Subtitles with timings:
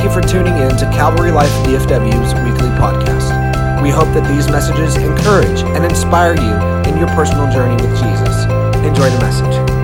[0.00, 3.82] Thank you for tuning in to Calvary Life DFW's weekly podcast.
[3.82, 8.44] We hope that these messages encourage and inspire you in your personal journey with Jesus.
[8.82, 9.79] Enjoy the message.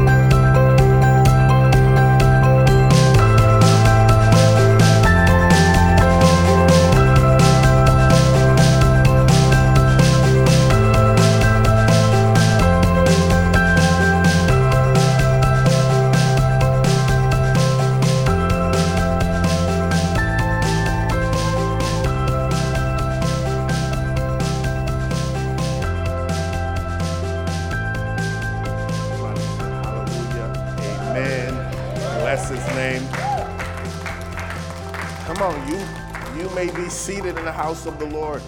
[37.87, 38.43] House of the Lord.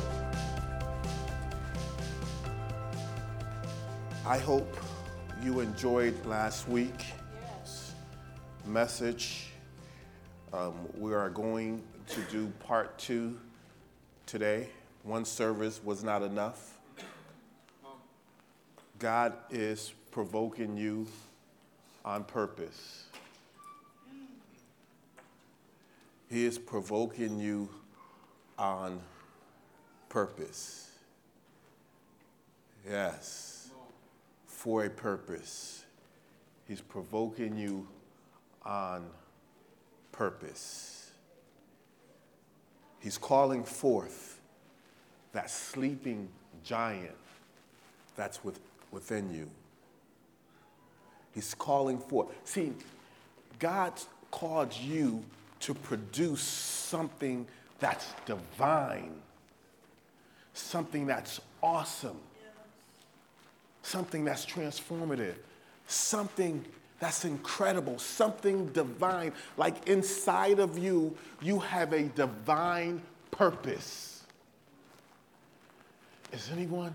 [4.27, 4.77] I hope
[5.43, 7.13] you enjoyed last week's
[8.67, 9.51] message.
[10.53, 13.39] Um, we are going to do part two
[14.27, 14.69] today.
[15.05, 16.79] One service was not enough.
[18.99, 21.07] God is provoking you
[22.05, 23.05] on purpose.
[26.29, 27.69] He is provoking you
[28.59, 29.01] on
[30.09, 30.91] purpose.
[32.89, 33.71] Yes,
[34.47, 35.85] for a purpose.
[36.67, 37.87] He's provoking you
[38.65, 39.07] on
[40.13, 41.11] purpose.
[43.01, 44.41] He's calling forth
[45.33, 46.29] that sleeping
[46.65, 47.17] giant
[48.17, 48.59] that's with,
[48.91, 49.49] within you.
[51.35, 52.29] He's calling forth.
[52.45, 52.73] See,
[53.59, 53.93] God
[54.31, 55.25] called you
[55.61, 57.47] to produce something
[57.79, 59.13] that's divine,
[60.59, 62.19] something that's awesome,
[63.83, 65.35] something that's transformative,
[65.87, 66.65] something
[67.01, 69.33] that's incredible, something divine.
[69.57, 74.25] Like inside of you, you have a divine purpose.
[76.33, 76.95] Is anyone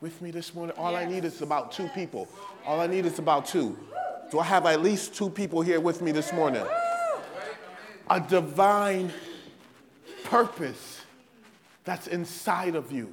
[0.00, 0.74] with me this morning?
[0.78, 2.28] All I need is about two people.
[2.66, 3.76] All I need is about two.
[4.30, 6.64] Do I have at least two people here with me this morning?
[8.08, 9.12] A divine
[10.24, 10.91] purpose
[11.84, 13.12] that's inside of you.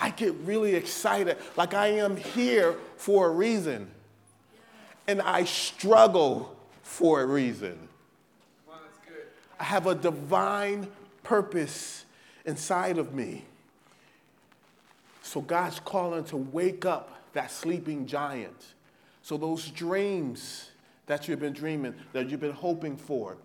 [0.00, 3.88] I get really excited, like I am here for a reason,
[5.06, 7.78] and I struggle for a reason.
[9.58, 10.88] I have a divine
[11.22, 12.04] purpose
[12.44, 13.44] inside of me.
[15.22, 18.74] So God's calling to wake up that sleeping giant.
[19.22, 20.70] So those dreams
[21.06, 23.36] that you've been dreaming, that you've been hoping for,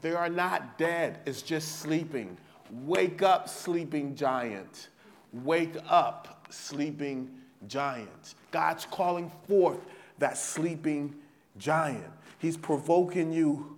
[0.00, 1.18] they are not dead.
[1.26, 2.36] It's just sleeping.
[2.70, 4.88] Wake up, sleeping giant.
[5.32, 7.30] Wake up, sleeping
[7.66, 8.34] giant.
[8.50, 9.80] God's calling forth
[10.18, 11.14] that sleeping
[11.58, 12.04] giant.
[12.38, 13.76] He's provoking you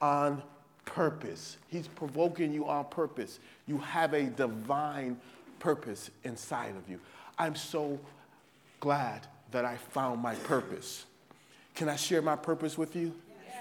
[0.00, 0.42] on
[0.84, 1.58] purpose.
[1.68, 3.38] He's provoking you on purpose.
[3.66, 5.18] You have a divine
[5.58, 7.00] purpose inside of you.
[7.38, 7.98] I'm so
[8.80, 11.04] glad that I found my purpose.
[11.74, 13.14] Can I share my purpose with you?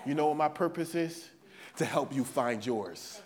[0.06, 1.30] You know what my purpose is?
[1.78, 3.22] To help you find yours.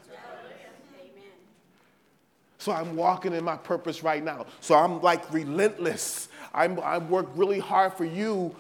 [2.64, 4.46] So I'm walking in my purpose right now.
[4.62, 6.30] So I'm like relentless.
[6.54, 8.56] I'm, I work really hard for you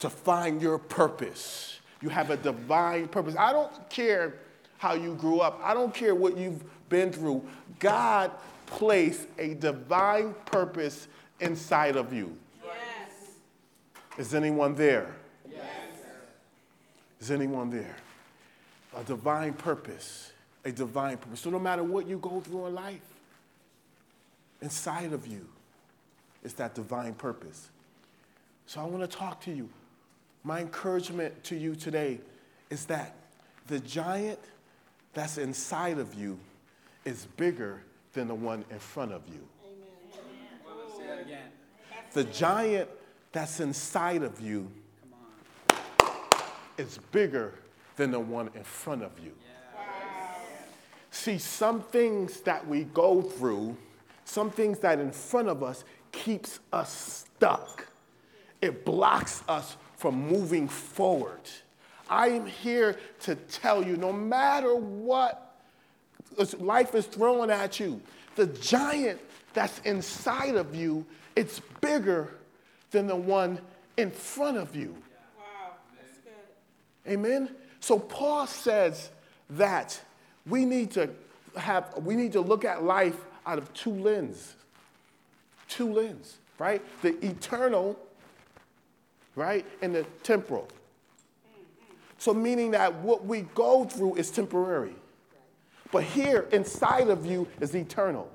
[0.00, 1.78] to find your purpose.
[2.02, 3.36] You have a divine purpose.
[3.38, 4.34] I don't care
[4.78, 7.44] how you grew up, I don't care what you've been through.
[7.78, 8.32] God
[8.66, 11.06] placed a divine purpose
[11.38, 12.36] inside of you.
[12.64, 13.28] Yes.
[14.18, 15.14] Is anyone there?
[15.48, 15.62] Yes.
[17.20, 17.94] Is anyone there?
[18.96, 20.32] A divine purpose.
[20.64, 21.40] A divine purpose.
[21.40, 23.09] So no matter what you go through in life,
[24.62, 25.46] inside of you
[26.42, 27.68] is that divine purpose.
[28.66, 29.68] So I want to talk to you.
[30.44, 32.20] My encouragement to you today
[32.70, 33.14] is that
[33.66, 34.38] the giant
[35.12, 36.38] that's inside of you
[37.04, 37.82] is bigger
[38.12, 39.46] than the one in front of you.
[42.12, 42.88] The giant
[43.32, 44.70] that's inside of you
[46.76, 47.54] is bigger
[47.96, 49.32] than the one in front of you.
[51.10, 53.76] See, some things that we go through,
[54.24, 57.86] some things that in front of us keeps us stuck.
[58.60, 61.40] It blocks us from moving forward.
[62.08, 65.56] I am here to tell you no matter what
[66.58, 68.00] life is throwing at you,
[68.34, 69.20] the giant
[69.52, 71.04] that's inside of you,
[71.36, 72.34] it's bigger
[72.90, 73.58] than the one
[73.96, 74.96] in front of you.
[75.38, 75.72] Wow.
[75.94, 77.12] That's good.
[77.12, 77.50] Amen.
[77.80, 79.10] So Paul says
[79.50, 80.00] that
[80.46, 81.10] we need to
[81.56, 83.16] have we need to look at life
[83.50, 84.54] out of two lenses.
[85.68, 86.80] Two lenses, right?
[87.02, 87.98] The eternal,
[89.34, 90.68] right, and the temporal.
[92.18, 94.94] So meaning that what we go through is temporary.
[95.90, 98.30] But here inside of you is eternal.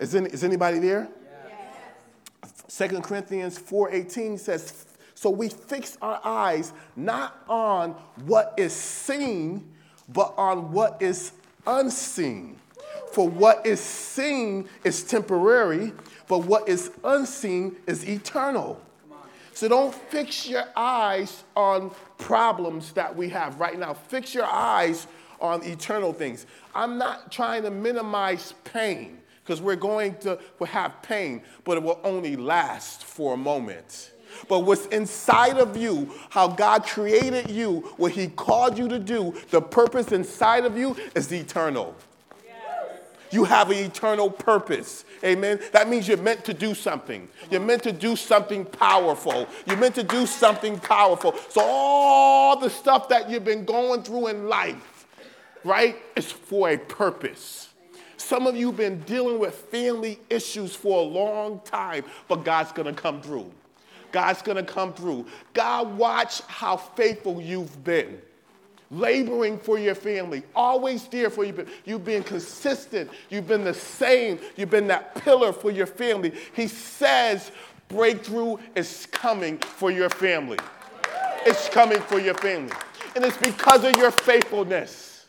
[0.00, 1.08] Is, any, is anybody there?
[2.66, 7.92] Second Corinthians 4:18 says, "So we fix our eyes not on
[8.24, 9.70] what is seen,
[10.08, 11.32] but on what is
[11.66, 12.58] unseen.
[13.12, 15.92] For what is seen is temporary,
[16.28, 18.80] but what is unseen is eternal."
[19.54, 23.92] So don't fix your eyes on problems that we have right now.
[23.92, 25.06] Fix your eyes
[25.40, 26.46] on eternal things.
[26.74, 32.00] I'm not trying to minimize pain because we're going to have pain, but it will
[32.04, 34.12] only last for a moment.
[34.48, 39.34] But what's inside of you, how God created you, what He called you to do,
[39.50, 41.94] the purpose inside of you is eternal.
[43.32, 45.06] You have an eternal purpose.
[45.24, 45.58] Amen.
[45.72, 47.28] That means you're meant to do something.
[47.50, 49.48] You're meant to do something powerful.
[49.66, 51.34] You're meant to do something powerful.
[51.48, 55.06] So, all the stuff that you've been going through in life,
[55.64, 57.70] right, is for a purpose.
[58.18, 62.72] Some of you have been dealing with family issues for a long time, but God's
[62.72, 63.50] gonna come through.
[64.12, 65.26] God's gonna come through.
[65.54, 68.20] God, watch how faithful you've been
[68.92, 71.66] laboring for your family, always there for you.
[71.84, 73.10] You've been consistent.
[73.30, 74.38] You've been the same.
[74.56, 76.32] You've been that pillar for your family.
[76.54, 77.50] He says
[77.88, 80.58] breakthrough is coming for your family.
[81.44, 82.72] It's coming for your family.
[83.16, 85.26] And it's because of your faithfulness.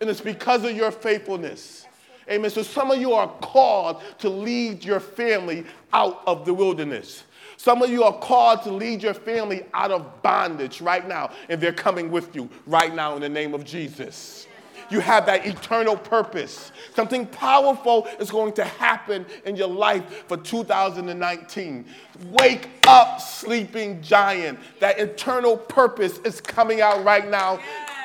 [0.00, 1.86] And it's because of your faithfulness.
[2.30, 2.50] Amen.
[2.50, 7.24] So some of you are called to lead your family out of the wilderness.
[7.58, 11.60] Some of you are called to lead your family out of bondage right now, and
[11.60, 14.46] they're coming with you right now in the name of Jesus.
[14.90, 16.70] You have that eternal purpose.
[16.94, 21.84] Something powerful is going to happen in your life for 2019.
[22.30, 24.60] Wake up, sleeping giant.
[24.78, 27.58] That eternal purpose is coming out right now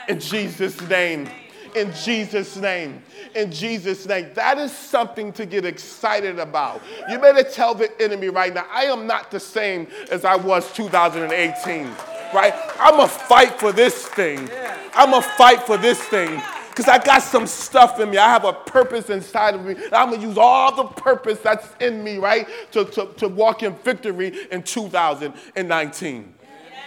[0.10, 1.30] in Jesus' name
[1.76, 3.02] in Jesus' name.
[3.36, 4.30] In Jesus' name.
[4.34, 6.82] That is something to get excited about.
[7.10, 10.72] You better tell the enemy right now, I am not the same as I was
[10.74, 11.90] 2018,
[12.34, 12.54] right?
[12.80, 14.50] I'm a fight for this thing.
[14.96, 18.18] I'm a fight for this thing because I got some stuff in me.
[18.18, 19.76] I have a purpose inside of me.
[19.92, 23.62] I'm going to use all the purpose that's in me, right, to, to, to walk
[23.62, 26.34] in victory in 2019.
[26.42, 26.82] Yes.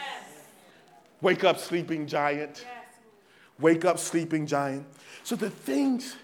[1.21, 2.65] Wake up, sleeping giant.
[2.67, 2.76] Yes.
[3.59, 4.87] Wake up, sleeping giant.
[5.25, 6.17] So the things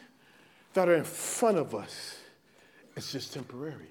[0.75, 2.17] that are in front of us,
[2.97, 3.89] it's just temporary.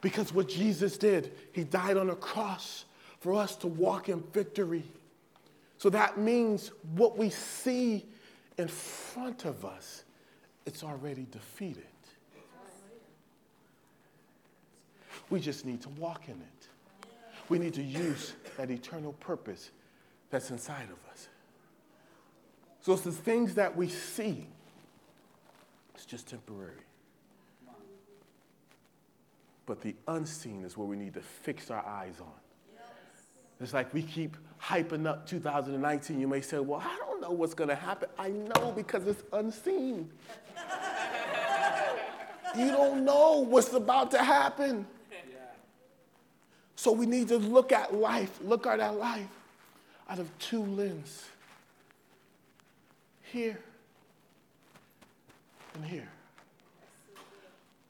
[0.00, 2.84] Because what Jesus did, he died on a cross
[3.20, 4.84] for us to walk in victory.
[5.78, 8.06] So that means what we see
[8.58, 10.04] in front of us,
[10.66, 11.84] it's already defeated.
[15.30, 17.08] We just need to walk in it.
[17.48, 19.70] We need to use that eternal purpose
[20.30, 21.09] that's inside of us.
[22.82, 24.46] So it's the things that we see,
[25.94, 26.72] it's just temporary.
[29.66, 32.32] But the unseen is where we need to fix our eyes on.
[33.60, 36.18] It's like we keep hyping up 2019.
[36.18, 38.08] You may say, Well, I don't know what's going to happen.
[38.18, 40.10] I know because it's unseen.
[42.56, 44.86] you don't know what's about to happen.
[46.74, 49.28] So we need to look at life, look at our life
[50.08, 51.28] out of two lenses
[53.30, 53.58] here,
[55.74, 56.08] and here.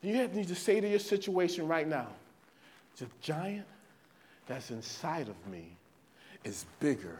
[0.02, 2.08] You need to say to your situation right now
[2.98, 3.66] the giant
[4.46, 5.64] that's inside of me
[6.44, 7.18] is bigger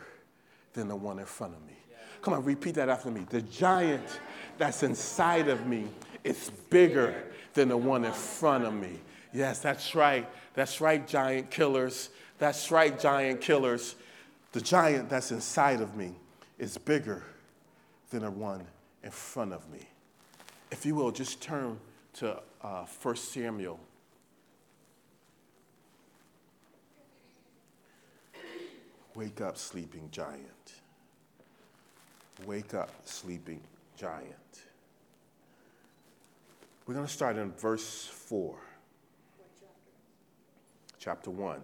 [0.75, 1.75] than the one in front of me.
[2.23, 3.27] Come on, repeat that after me.
[3.31, 4.21] The giant
[4.59, 5.89] that's inside of me
[6.23, 7.15] is bigger
[7.55, 9.00] than the one in front of me.
[9.33, 10.29] Yes, that's right.
[10.55, 12.11] That's right, giant killers.
[12.39, 13.95] That's right, giant killers.
[14.53, 16.12] The giant that's inside of me
[16.59, 17.23] is bigger
[18.11, 18.67] than the one
[19.02, 19.88] in front of me.
[20.71, 21.79] If you will, just turn
[22.14, 23.81] to uh, 1 Samuel.
[29.14, 30.75] Wake up, sleeping giant.
[32.47, 33.61] Wake up, sleeping
[33.97, 34.35] giant.
[36.87, 38.57] We're going to start in verse 4.
[40.99, 41.61] Chapter 1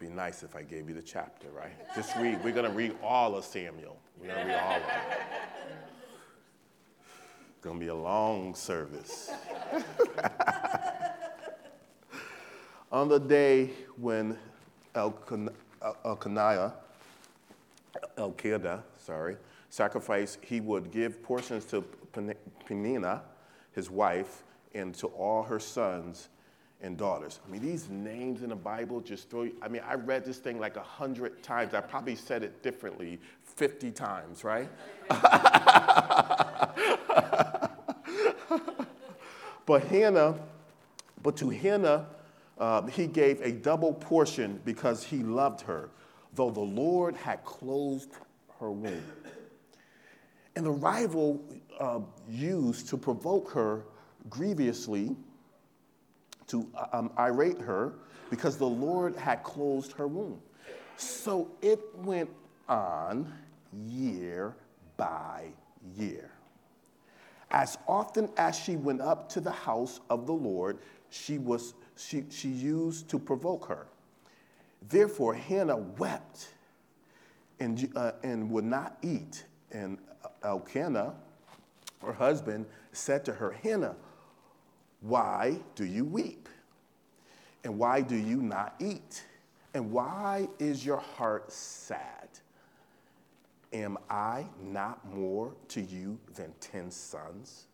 [0.00, 1.72] be nice if I gave you the chapter, right?
[1.94, 2.42] Just read.
[2.42, 3.98] We're going to read all of Samuel.
[4.22, 4.76] To read all.
[7.48, 9.30] It's going to be a long service.
[12.92, 14.36] On the day when
[14.94, 15.52] Elkanah,
[18.18, 19.36] Elkanah, sorry,
[19.70, 21.82] sacrificed, he would give portions to
[22.66, 23.22] Peninnah,
[23.72, 24.42] his wife,
[24.74, 26.28] and to all her sons
[26.82, 27.40] and daughters.
[27.46, 29.54] I mean, these names in the Bible just throw you.
[29.62, 31.74] I mean, I read this thing like a hundred times.
[31.74, 33.20] I probably said it differently
[33.60, 34.70] 50 times, right?
[39.66, 40.40] but Hannah,
[41.22, 42.06] but to Hannah,
[42.56, 45.90] uh, he gave a double portion because he loved her,
[46.34, 48.08] though the Lord had closed
[48.58, 49.02] her womb.
[50.56, 51.44] And the rival
[51.78, 52.00] uh,
[52.30, 53.82] used to provoke her
[54.30, 55.14] grievously,
[56.46, 57.92] to um, irate her,
[58.30, 60.40] because the Lord had closed her womb.
[60.96, 62.30] So it went
[62.66, 63.30] on
[63.86, 64.56] year
[64.96, 65.48] by
[65.96, 66.30] year.
[67.50, 70.78] As often as she went up to the house of the Lord,
[71.10, 73.86] she, was, she, she used to provoke her.
[74.88, 76.48] Therefore, Hannah wept
[77.58, 79.44] and, uh, and would not eat.
[79.72, 79.98] And
[80.44, 81.14] Elkanah,
[82.02, 83.96] her husband, said to her, Hannah,
[85.00, 86.48] why do you weep?
[87.64, 89.24] And why do you not eat?
[89.74, 92.19] And why is your heart sad?
[93.72, 97.66] Am I not more to you than ten sons?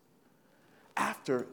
[0.97, 1.47] After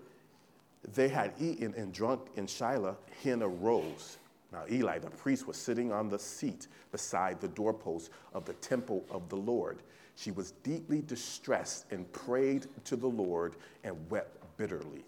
[0.93, 4.17] they had eaten and drunk in Shiloh, Hannah rose.
[4.51, 9.05] Now, Eli, the priest, was sitting on the seat beside the doorpost of the temple
[9.09, 9.79] of the Lord.
[10.15, 15.03] She was deeply distressed and prayed to the Lord and wept bitterly.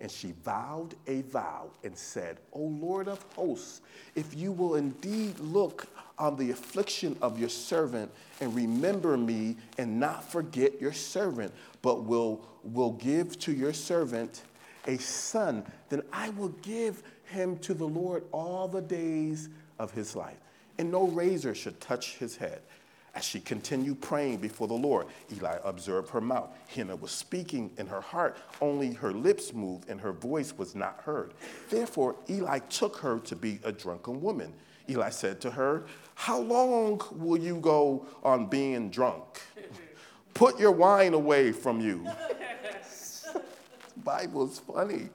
[0.00, 3.80] And she vowed a vow and said, O Lord of hosts,
[4.14, 5.86] if you will indeed look
[6.18, 8.10] on the affliction of your servant
[8.40, 14.42] and remember me and not forget your servant, but will, will give to your servant
[14.86, 19.48] a son, then I will give him to the Lord all the days
[19.78, 20.36] of his life.
[20.78, 22.60] And no razor should touch his head.
[23.14, 26.50] As she continued praying before the Lord, Eli observed her mouth.
[26.66, 31.00] Hannah was speaking in her heart, only her lips moved and her voice was not
[31.04, 31.32] heard.
[31.70, 34.52] Therefore, Eli took her to be a drunken woman.
[34.90, 39.40] Eli said to her, How long will you go on being drunk?
[40.34, 42.06] Put your wine away from you.
[44.04, 45.08] Bible is funny.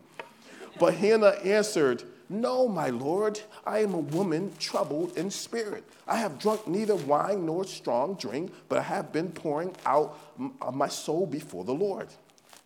[0.80, 5.84] But Hannah answered, no, my Lord, I am a woman troubled in spirit.
[6.08, 10.20] I have drunk neither wine nor strong drink, but I have been pouring out
[10.62, 12.08] uh, my soul before the Lord.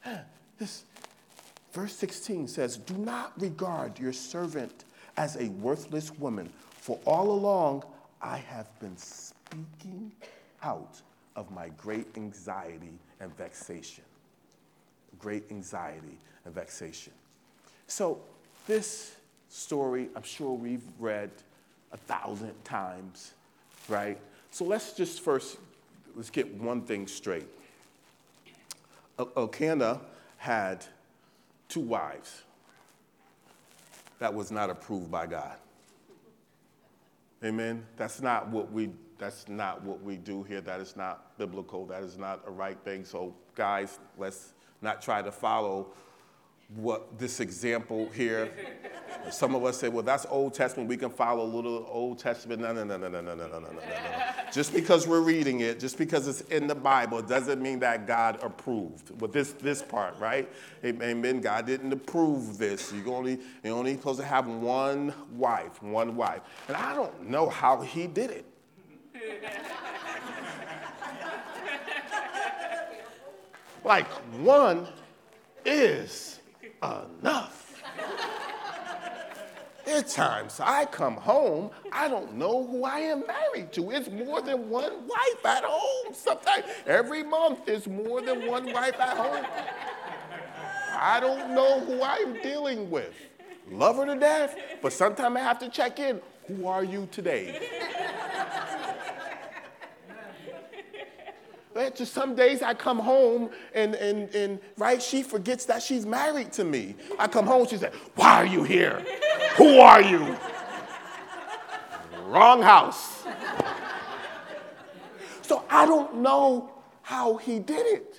[0.60, 0.84] This
[1.74, 4.86] verse 16 says, Do not regard your servant
[5.18, 7.84] as a worthless woman, for all along
[8.22, 10.12] I have been speaking
[10.62, 11.02] out
[11.36, 14.04] of my great anxiety and vexation.
[15.18, 17.14] Great anxiety and vexation.
[17.88, 18.22] So,
[18.68, 19.16] this
[19.54, 21.30] story I'm sure we've read
[21.92, 23.34] a thousand times,
[23.88, 24.18] right?
[24.50, 25.58] So let's just first
[26.16, 27.48] let's get one thing straight.
[29.38, 30.02] Elkanah
[30.38, 30.84] had
[31.70, 32.42] two wives.
[34.18, 35.56] That was not approved by God.
[37.44, 37.86] Amen.
[37.96, 40.62] That's not what we that's not what we do here.
[40.62, 41.86] That is not biblical.
[41.86, 43.06] That is not a right thing.
[43.06, 45.88] So guys, let's not try to follow
[46.76, 48.52] what this example here.
[49.32, 50.90] Some of us say, well, that's Old Testament.
[50.90, 52.62] We can follow a little Old Testament.
[52.62, 53.82] No, no, no, no, no, no, no, no, no, no.
[54.52, 58.40] Just because we're reading it, just because it's in the Bible, doesn't mean that God
[58.44, 59.18] approved.
[59.18, 60.50] But this this part, right?
[60.84, 61.40] Amen.
[61.42, 62.92] God didn't approve this.
[62.92, 66.42] You only you're only supposed to have one wife, one wife.
[66.68, 68.46] And I don't know how he did it.
[73.84, 74.08] like
[74.42, 74.88] one
[75.66, 76.40] is
[76.84, 77.82] enough.
[79.86, 83.92] There are times I come home, I don't know who I am married to.
[83.92, 86.14] It's more than one wife at home.
[86.14, 89.46] Sometimes every month there's more than one wife at home.
[90.98, 93.14] I don't know who I'm dealing with.
[93.70, 96.22] Love her to death, but sometimes I have to check in.
[96.48, 97.70] Who are you today?
[101.74, 101.96] Right?
[101.96, 106.52] Just some days I come home and, and, and, right, she forgets that she's married
[106.54, 106.96] to me.
[107.18, 109.04] I come home, she said, Why are you here?
[109.58, 110.38] Who are you?
[112.26, 113.24] Wrong house.
[115.42, 118.16] So I don't know how he did it,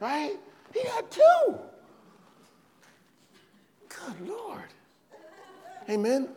[0.00, 0.36] right?
[0.72, 1.58] He had two.
[3.88, 4.62] Good Lord.
[5.88, 6.28] Amen.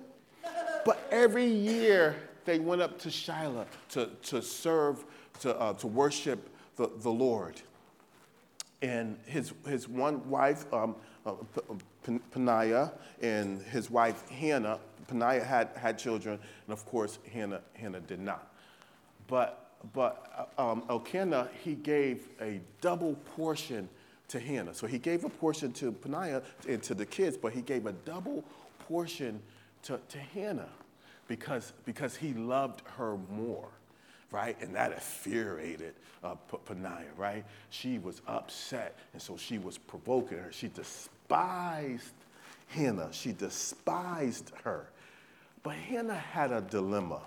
[0.86, 5.06] But every year they went up to Shiloh to, to serve
[5.42, 7.62] to, uh, to worship the, the Lord.
[8.82, 11.34] And his, his one wife, um, uh,
[12.32, 18.20] Peninnah, and his wife Hannah, Peninnah had, had children, and of course, Hannah, Hannah did
[18.20, 18.52] not.
[19.28, 23.88] But, but uh, um, Elkanah, he gave a double portion
[24.30, 24.74] to Hannah.
[24.74, 27.92] So he gave a portion to Peninnah and to the kids, but he gave a
[27.92, 28.44] double
[28.80, 29.42] portion
[29.84, 30.70] to, to Hannah
[31.28, 33.70] because, because he loved her more.
[34.34, 34.58] Right?
[34.60, 36.34] And that infuriated uh,
[36.66, 37.46] Peninnah, right?
[37.70, 40.52] She was upset, and so she was provoking her.
[40.52, 42.16] She despised
[42.68, 43.10] Hannah.
[43.12, 44.90] She despised her.
[45.62, 47.22] But Hannah had a dilemma.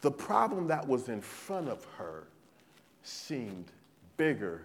[0.00, 2.24] The problem that was in front of her
[3.02, 3.66] seemed
[4.16, 4.62] bigger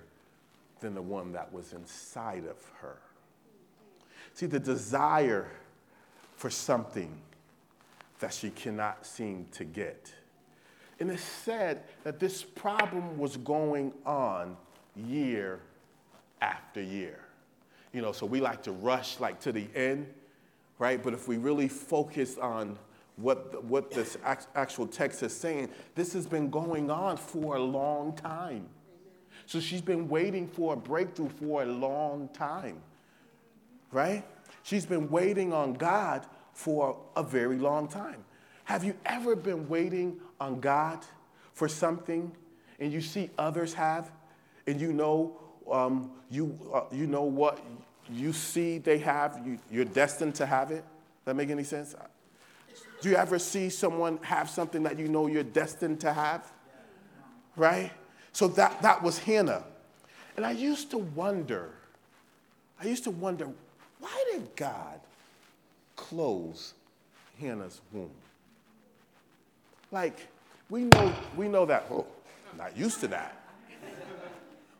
[0.79, 2.97] than the one that was inside of her.
[4.33, 5.49] See, the desire
[6.37, 7.11] for something
[8.19, 10.13] that she cannot seem to get.
[10.99, 14.57] And it's said that this problem was going on
[14.95, 15.59] year
[16.41, 17.19] after year.
[17.93, 20.07] You know, so we like to rush like to the end,
[20.79, 21.01] right?
[21.01, 22.77] But if we really focus on
[23.15, 24.17] what, the, what this
[24.55, 28.67] actual text is saying, this has been going on for a long time.
[29.45, 32.81] So she's been waiting for a breakthrough for a long time,
[33.91, 34.25] right?
[34.63, 38.23] She's been waiting on God for a very long time.
[38.67, 40.99] Have you ever been waiting on God
[41.53, 42.29] for something
[42.81, 44.11] and you see others have
[44.67, 45.39] and you know
[45.71, 47.63] um, you, uh, you know what
[48.11, 50.83] you see they have, you, you're destined to have it?
[51.23, 51.95] That make any sense?
[52.99, 56.51] Do you ever see someone have something that you know you're destined to have?
[57.55, 57.93] Right?
[58.33, 59.63] So that, that was Hannah.
[60.35, 61.71] And I used to wonder,
[62.81, 63.47] I used to wonder,
[64.01, 64.99] why did God
[65.95, 66.73] close
[67.39, 68.11] Hannah's womb?
[69.91, 70.27] Like,
[70.69, 72.05] we know, we know that, oh,
[72.57, 73.35] not used to that.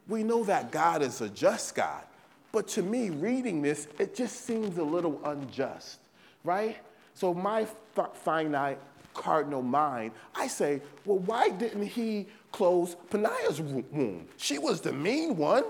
[0.07, 2.03] We know that God is a just God.
[2.51, 5.99] But to me, reading this, it just seems a little unjust,
[6.43, 6.77] right?
[7.13, 7.67] So my
[8.13, 8.79] finite
[9.13, 14.27] cardinal mind, I say, well, why didn't he close Peninnah's womb?
[14.37, 15.63] She was the mean one.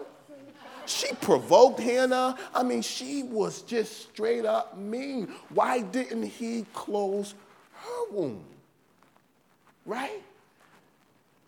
[0.85, 2.37] She provoked Hannah.
[2.53, 5.33] I mean, she was just straight up mean.
[5.49, 7.33] Why didn't he close
[7.73, 8.43] her womb?
[9.87, 10.21] Right?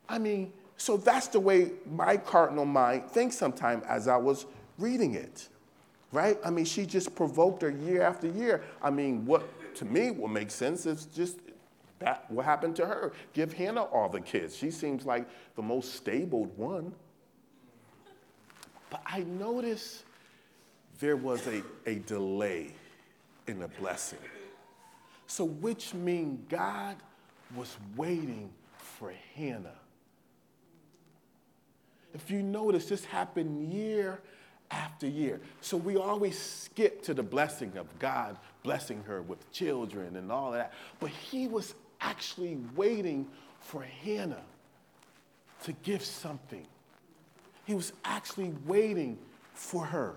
[0.08, 4.48] I mean, so that's the way my cardinal mind thinks sometimes as I was
[4.80, 5.50] reading it.
[6.12, 6.40] Right?
[6.44, 8.64] I mean, she just provoked her year after year.
[8.82, 11.38] I mean, what to me will make sense is just
[12.00, 13.12] that what happened to her.
[13.34, 14.56] Give Hannah all the kids.
[14.56, 16.94] She seems like the most stable one.
[18.90, 20.04] But I noticed
[21.00, 22.74] there was a, a delay
[23.48, 24.20] in the blessing.
[25.28, 26.96] So, which means God
[27.56, 29.80] was waiting for Hannah.
[32.14, 34.20] If you notice, this happened year
[34.72, 35.40] after year.
[35.62, 40.52] So we always skip to the blessing of God blessing her with children and all
[40.52, 40.74] that.
[41.00, 43.28] But he was actually waiting
[43.60, 44.44] for Hannah
[45.64, 46.66] to give something.
[47.66, 49.18] He was actually waiting
[49.54, 50.16] for her.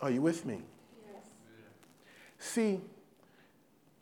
[0.00, 0.60] Are you with me?
[1.06, 1.24] Yes.
[2.38, 2.80] See,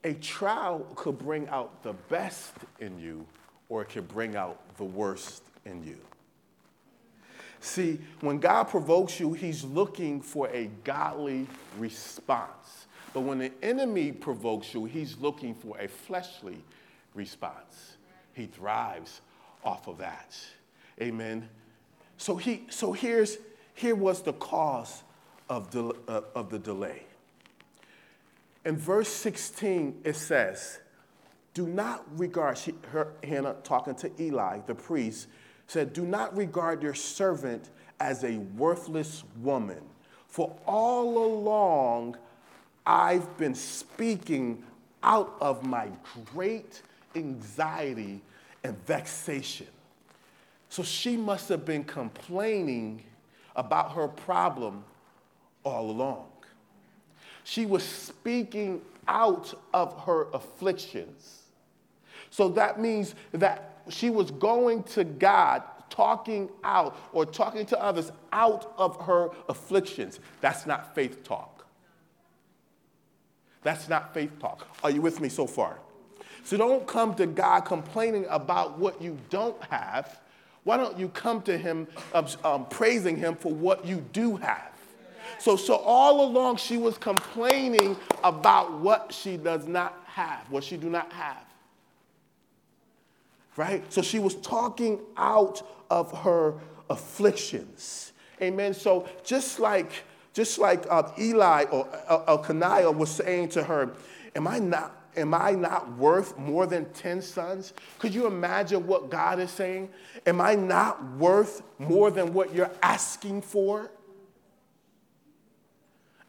[0.04, 3.26] a trial could bring out the best in you,
[3.68, 5.98] or it could bring out the worst in you.
[7.60, 11.46] See, when God provokes you, He's looking for a godly
[11.78, 12.86] response.
[13.14, 16.58] But when the enemy provokes you, He's looking for a fleshly
[17.14, 17.96] response.
[18.34, 19.20] He thrives
[19.64, 20.36] off of that.
[21.00, 21.48] Amen.
[22.16, 23.38] So, he, so here's,
[23.74, 25.02] here was the cause
[25.48, 27.02] of, the, uh, of the delay.
[28.64, 30.78] In verse 16, it says,
[31.54, 35.28] Do not regard, she, her, Hannah talking to Eli, the priest,
[35.66, 39.80] said, Do not regard your servant as a worthless woman,
[40.28, 42.16] for all along
[42.86, 44.64] I've been speaking
[45.02, 45.88] out of my
[46.32, 46.82] great
[47.14, 48.20] anxiety
[48.64, 49.66] and vexation.
[50.68, 53.02] So she must have been complaining
[53.54, 54.84] about her problem
[55.64, 56.31] all along.
[57.44, 61.42] She was speaking out of her afflictions.
[62.30, 68.10] So that means that she was going to God, talking out or talking to others
[68.32, 70.20] out of her afflictions.
[70.40, 71.66] That's not faith talk.
[73.62, 74.66] That's not faith talk.
[74.82, 75.78] Are you with me so far?
[76.44, 80.20] So don't come to God complaining about what you don't have.
[80.64, 81.86] Why don't you come to Him
[82.44, 84.71] um, praising Him for what you do have?
[85.38, 90.76] So, so all along she was complaining about what she does not have, what she
[90.76, 91.44] do not have.
[93.56, 93.90] Right?
[93.92, 96.54] So she was talking out of her
[96.88, 98.12] afflictions.
[98.40, 98.74] Amen.
[98.74, 103.94] So just like just like uh, Eli or uh, Elkanah was saying to her,
[104.34, 107.74] "Am I not am I not worth more than 10 sons?
[107.98, 109.90] Could you imagine what God is saying?
[110.26, 113.90] Am I not worth more than what you're asking for?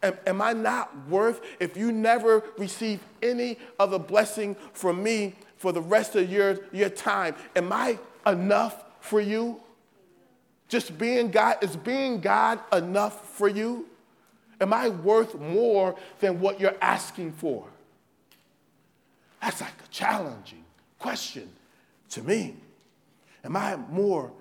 [0.04, 5.34] Am, am I not worth, if you never receive any of the blessing from me,
[5.64, 7.34] for the rest of your, your time.
[7.56, 9.62] Am I enough for you?
[10.68, 13.88] Just being God, is being God enough for you?
[14.60, 17.66] Am I worth more than what you're asking for?
[19.40, 20.64] That's like a challenging
[20.98, 21.48] question
[22.10, 22.56] to me.
[23.42, 24.32] Am I more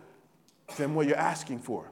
[0.75, 1.89] than what you're asking for?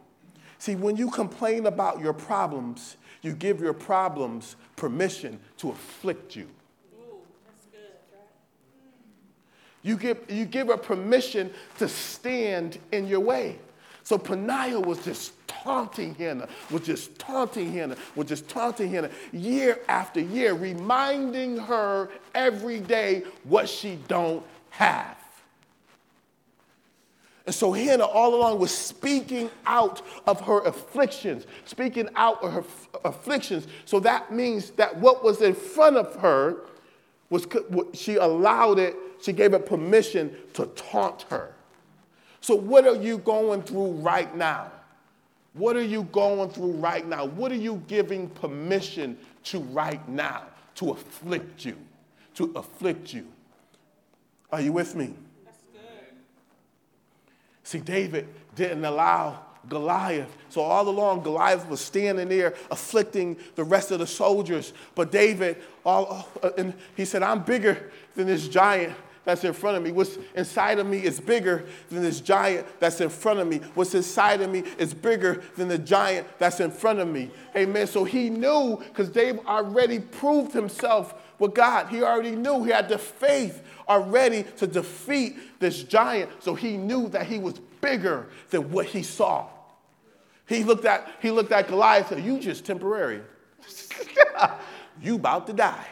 [0.58, 6.48] See, when you complain about your problems, you give your problems permission to afflict you.
[9.84, 13.58] You give, you give her permission to stand in your way.
[14.04, 19.80] So Peninnah was just taunting Hannah, was just taunting Hannah, was just taunting Hannah year
[19.88, 25.21] after year, reminding her every day what she don't have.
[27.45, 32.63] And so Hannah all along was speaking out of her afflictions, speaking out of her
[33.04, 33.67] afflictions.
[33.86, 36.58] So that means that what was in front of her
[37.30, 37.47] was
[37.93, 41.56] she allowed it, she gave it permission to taunt her.
[42.41, 44.71] So, what are you going through right now?
[45.54, 47.25] What are you going through right now?
[47.25, 50.43] What are you giving permission to right now
[50.75, 51.77] to afflict you?
[52.36, 53.27] To afflict you.
[54.51, 55.13] Are you with me?
[57.63, 60.36] See, David didn't allow Goliath.
[60.50, 64.74] So all along, Goliath was standing there afflicting the rest of the soldiers.
[64.95, 69.78] But David, all, uh, and he said, I'm bigger than this giant that's in front
[69.78, 69.91] of me.
[69.91, 73.58] What's inside of me is bigger than this giant that's in front of me.
[73.76, 77.30] What's inside of me is bigger than the giant that's in front of me.
[77.56, 77.86] Amen.
[77.86, 81.88] So he knew because David already proved himself with God.
[81.89, 86.32] He already knew he had the faith already to defeat this giant.
[86.39, 89.47] So he knew that he was bigger than what he saw.
[90.47, 93.21] He looked at, he looked at Goliath and said, You just temporary.
[95.01, 95.88] you about to die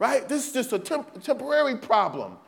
[0.00, 0.28] right?
[0.28, 2.38] This is just a temp- temporary problem.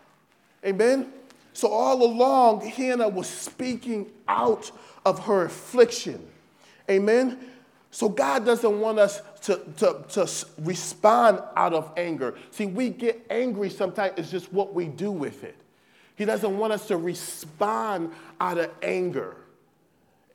[0.66, 1.12] Amen?
[1.52, 4.72] So, all along, Hannah was speaking out
[5.04, 6.26] of her affliction.
[6.90, 7.38] Amen?
[7.92, 12.36] So, God doesn't want us to, to, to respond out of anger.
[12.50, 15.56] See, we get angry sometimes, it's just what we do with it.
[16.16, 19.36] He doesn't want us to respond out of anger.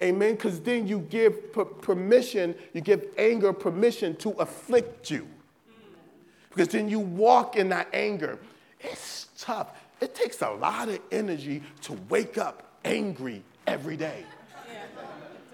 [0.02, 0.36] Amen?
[0.36, 5.28] Because then you give permission, you give anger permission to afflict you
[6.58, 8.40] because then you walk in that anger.
[8.80, 9.80] It's tough.
[10.02, 14.24] It takes a lot of energy to wake up angry every day,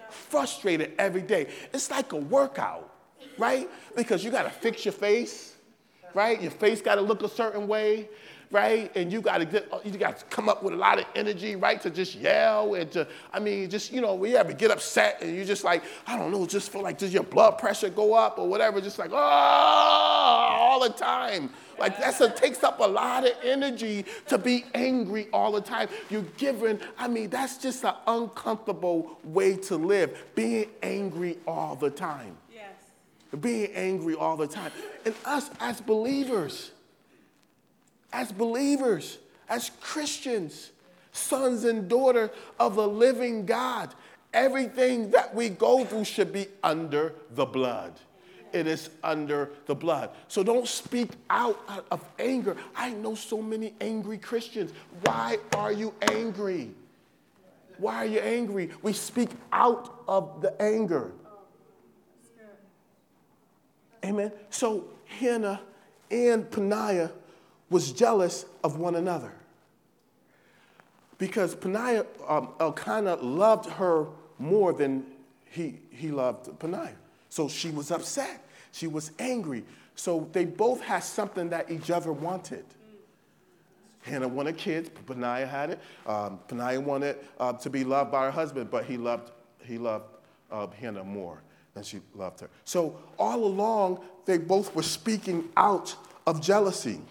[0.10, 1.48] frustrated every day.
[1.74, 2.90] It's like a workout,
[3.38, 3.70] right?
[3.96, 5.56] Because you got to fix your face,
[6.14, 6.42] right?
[6.42, 8.10] Your face got to look a certain way
[8.54, 8.96] right?
[8.96, 11.06] And you got to get, uh, you got to come up with a lot of
[11.16, 11.82] energy, right?
[11.82, 15.36] To just yell and to, I mean, just you know, we ever get upset and
[15.36, 18.38] you just like, I don't know, just feel like does your blood pressure go up
[18.38, 18.80] or whatever?
[18.80, 21.50] Just like, oh, all the time.
[21.80, 25.90] Like that's a takes up a lot of energy to be angry all the time.
[26.12, 31.90] You're given, I mean, that's just an uncomfortable way to live, being angry all the
[31.90, 32.38] time.
[33.40, 34.72] Being angry all the time.
[35.06, 36.72] And us as believers,
[38.12, 39.18] as believers,
[39.50, 40.72] as Christians,
[41.12, 43.94] sons and daughters of the living God,
[44.34, 47.94] everything that we go through should be under the blood.
[48.52, 50.12] It is under the blood.
[50.28, 52.56] So don't speak out of anger.
[52.76, 54.72] I know so many angry Christians.
[55.02, 56.70] Why are you angry?
[57.80, 58.70] Why are you angry?
[58.84, 61.12] We speak out of the anger.
[64.04, 64.32] Amen.
[64.50, 65.62] So Hannah
[66.12, 67.12] and Peninnah
[67.70, 69.32] was jealous of one another.
[71.18, 74.08] Because Peninnah, um, Elkanah loved her
[74.40, 75.06] more than
[75.50, 76.94] he, he loved Peninnah.
[77.30, 78.46] So she was upset.
[78.72, 79.64] She was angry.
[79.96, 82.66] So they both had something that each other wanted.
[84.02, 85.80] Hannah wanted kids, Peninnah had it.
[86.06, 89.32] Um, Peninnah wanted uh, to be loved by her husband, but he loved,
[89.64, 90.06] he loved
[90.52, 91.42] uh, Hannah more
[91.74, 92.50] than she loved her.
[92.66, 97.02] So all along, they both were speaking out of jealousy.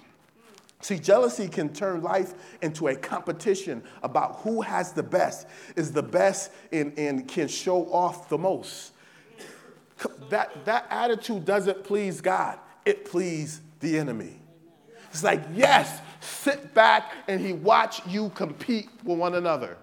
[0.81, 5.47] See, jealousy can turn life into a competition about who has the best,
[5.77, 8.93] is the best, and, and can show off the most.
[10.31, 14.41] That, that attitude doesn't please God, it pleases the enemy.
[15.11, 19.77] It's like, yes, sit back and he watch you compete with one another.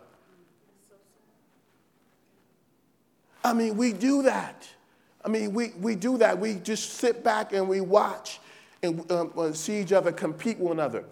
[3.44, 4.68] I mean, we do that.
[5.24, 6.40] I mean, we, we do that.
[6.40, 8.40] We just sit back and we watch
[8.82, 11.04] and um, see each other compete one another.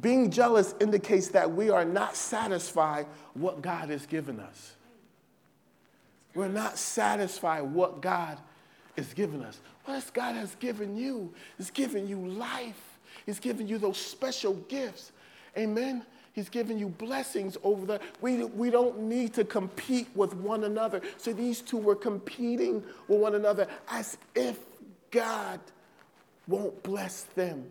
[0.00, 4.72] Being jealous indicates that we are not satisfied what God has given us.
[6.34, 8.38] We're not satisfied what God
[8.96, 9.60] is giving us.
[9.84, 12.98] What God has given you is giving you life.
[13.24, 15.12] He's given you those special gifts.
[15.56, 16.04] Amen.
[16.34, 18.00] He's given you blessings over the.
[18.20, 21.00] We, we don't need to compete with one another.
[21.16, 24.58] So these two were competing with one another as if
[25.12, 25.60] God
[26.48, 27.70] won't bless them.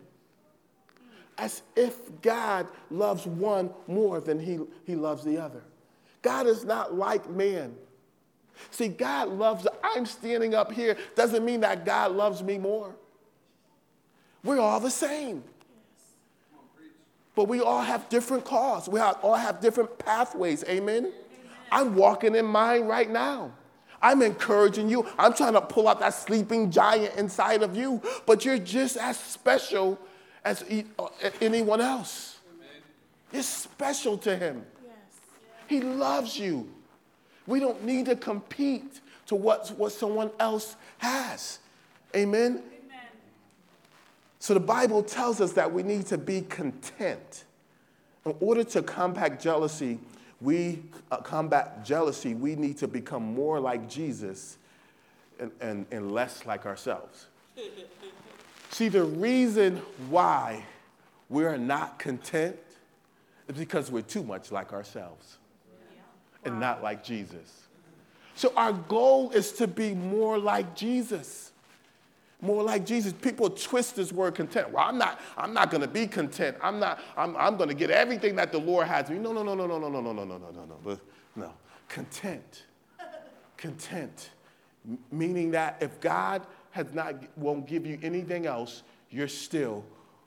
[1.36, 5.62] As if God loves one more than he, he loves the other.
[6.22, 7.74] God is not like man.
[8.70, 12.96] See, God loves, I'm standing up here, doesn't mean that God loves me more.
[14.42, 15.44] We're all the same.
[17.34, 18.88] But we all have different calls.
[18.88, 20.64] We all have different pathways.
[20.64, 21.12] Amen?
[21.72, 23.52] I'm walking in mine right now.
[24.00, 25.06] I'm encouraging you.
[25.18, 29.18] I'm trying to pull out that sleeping giant inside of you, but you're just as
[29.18, 29.98] special
[30.44, 30.62] as
[30.98, 31.08] uh,
[31.40, 32.38] anyone else.
[32.54, 32.82] Amen.
[33.32, 34.64] You're special to him.
[34.84, 34.92] Yes.
[35.66, 36.70] He loves you.
[37.46, 41.58] We don't need to compete to what, what someone else has.
[42.14, 42.62] Amen?
[44.44, 47.44] So the Bible tells us that we need to be content.
[48.26, 49.98] In order to combat jealousy,
[50.38, 54.58] we uh, combat jealousy, we need to become more like Jesus
[55.40, 57.28] and, and, and less like ourselves.
[58.68, 59.78] See, the reason
[60.10, 60.66] why
[61.30, 62.58] we're not content
[63.48, 65.38] is because we're too much like ourselves
[66.44, 67.62] and not like Jesus.
[68.34, 71.52] So our goal is to be more like Jesus
[72.44, 73.12] more like Jesus.
[73.12, 74.70] People twist this word content.
[74.70, 76.56] Well, I'm not, I'm not going to be content.
[76.62, 79.18] I'm not, I'm, I'm going to get everything that the Lord has me.
[79.18, 81.00] No, no, no, no, no, no, no, no, no, no, no, no, no.
[81.36, 81.52] No.
[81.88, 82.64] Content.
[83.56, 84.30] Content.
[85.10, 89.84] Meaning that if God has not, won't give you anything else, you're still,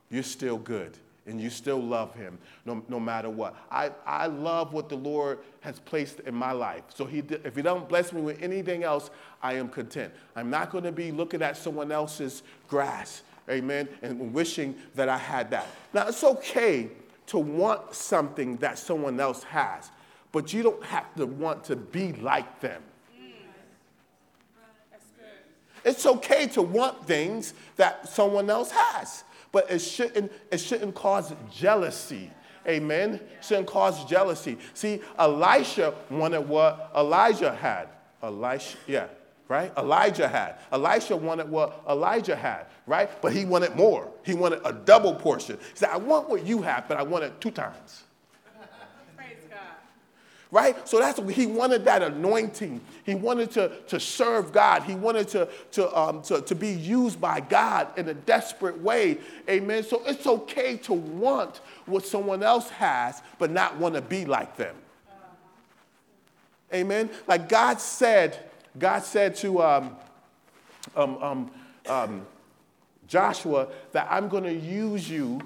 [0.09, 3.55] you're still good and you still love him no, no matter what.
[3.69, 6.83] I, I love what the Lord has placed in my life.
[6.89, 9.09] So he, if he doesn't bless me with anything else,
[9.43, 10.13] I am content.
[10.35, 15.17] I'm not going to be looking at someone else's grass, amen, and wishing that I
[15.17, 15.67] had that.
[15.93, 16.89] Now, it's okay
[17.27, 19.91] to want something that someone else has,
[20.31, 22.81] but you don't have to want to be like them.
[23.13, 23.25] Mm.
[25.83, 31.33] It's okay to want things that someone else has but it shouldn't, it shouldn't cause
[31.51, 32.31] jealousy.
[32.67, 33.19] Amen.
[33.41, 34.57] Shouldn't cause jealousy.
[34.73, 37.87] See, Elisha wanted what Elijah had.
[38.21, 39.07] Elisha, yeah,
[39.47, 39.71] right?
[39.77, 40.55] Elijah had.
[40.71, 43.09] Elisha wanted what Elijah had, right?
[43.21, 44.11] But he wanted more.
[44.23, 45.57] He wanted a double portion.
[45.57, 48.03] He said, I want what you have, but I want it two times
[50.51, 50.87] right?
[50.87, 52.81] So that's he wanted that anointing.
[53.05, 54.83] He wanted to, to serve God.
[54.83, 59.17] He wanted to, to, um, to, to be used by God in a desperate way.
[59.49, 59.83] Amen.
[59.83, 64.55] So it's okay to want what someone else has, but not want to be like
[64.55, 64.75] them.
[66.73, 67.09] Amen.
[67.27, 69.95] Like God said, God said to um,
[70.95, 71.51] um, um,
[71.87, 72.27] um
[73.07, 75.41] Joshua that I'm going to use you.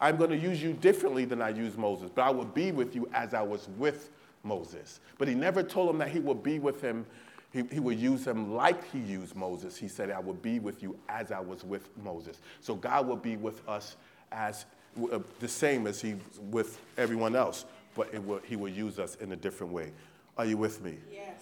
[0.00, 2.94] I'm going to use you differently than I used Moses, but I will be with
[2.94, 4.10] you as I was with
[4.44, 5.00] Moses.
[5.18, 7.06] But he never told him that he would be with him,
[7.52, 9.76] he, he would use him like he used Moses.
[9.76, 12.40] He said, I will be with you as I was with Moses.
[12.60, 13.96] So God will be with us
[14.32, 14.66] as
[15.10, 16.16] uh, the same as he
[16.50, 19.92] with everyone else, but will, he will use us in a different way.
[20.36, 20.98] Are you with me?
[21.12, 21.40] Yes.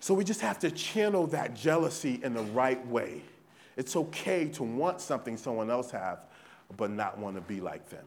[0.00, 3.22] So we just have to channel that jealousy in the right way.
[3.76, 6.20] It's okay to want something someone else have,
[6.76, 8.04] but not want to be like them.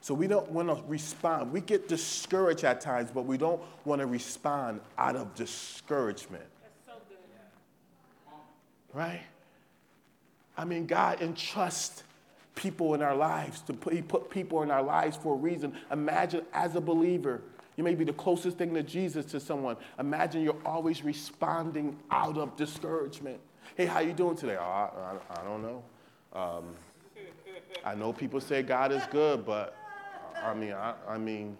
[0.00, 1.52] So we don't want to respond.
[1.52, 6.44] We get discouraged at times, but we don't want to respond out of discouragement.
[6.62, 7.18] That's so good.
[8.92, 9.22] Right?
[10.56, 12.02] I mean, God entrusts
[12.54, 13.60] people in our lives.
[13.62, 15.74] To put, he put people in our lives for a reason.
[15.90, 17.42] Imagine as a believer,
[17.76, 19.76] you may be the closest thing to Jesus to someone.
[19.98, 23.38] Imagine you're always responding out of discouragement.
[23.76, 24.56] Hey, how you doing today?
[24.58, 25.82] Oh, I, I, I don't know.
[26.32, 26.64] Um,
[27.84, 29.76] I know people say God is good, but
[30.42, 31.56] I mean, I, I mean,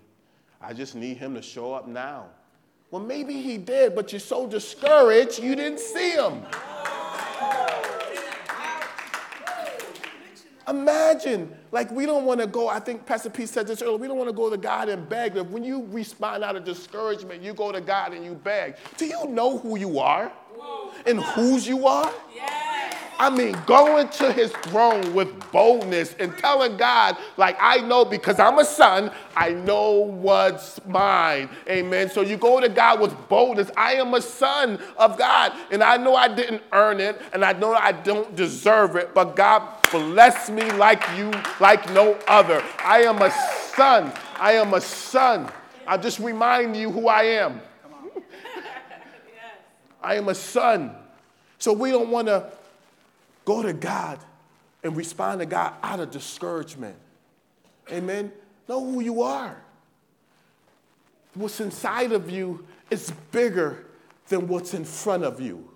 [0.60, 2.26] I just need him to show up now.
[2.90, 6.42] Well, maybe he did, but you're so discouraged you didn't see him.
[10.68, 12.68] Imagine, like, we don't want to go.
[12.68, 13.98] I think Pastor Pete said this earlier.
[13.98, 15.34] We don't want to go to God and beg.
[15.34, 18.74] But when you respond out of discouragement, you go to God and you beg.
[18.96, 20.32] Do you know who you are
[21.06, 22.12] and whose you are?
[23.18, 28.38] I mean, going to his throne with boldness and telling God, like, I know because
[28.38, 31.48] I'm a son, I know what's mine.
[31.68, 32.10] Amen.
[32.10, 33.70] So you go to God with boldness.
[33.76, 37.52] I am a son of God, and I know I didn't earn it, and I
[37.54, 42.62] know I don't deserve it, but God bless me like you, like no other.
[42.84, 43.30] I am a
[43.74, 44.12] son.
[44.38, 45.50] I am a son.
[45.86, 47.62] I just remind you who I am.
[50.02, 50.94] I am a son.
[51.58, 52.52] So we don't want to
[53.46, 54.18] go to God
[54.82, 56.96] and respond to God out of discouragement.
[57.90, 58.30] Amen.
[58.68, 59.56] Know who you are.
[61.32, 63.86] What's inside of you is bigger
[64.28, 65.68] than what's in front of you.